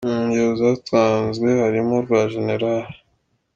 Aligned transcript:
Mu 0.07 0.15
ngero 0.25 0.49
zatanzwe 0.61 1.47
harimo 1.61 1.93
urwa 1.99 2.21
Gen. 2.31 2.49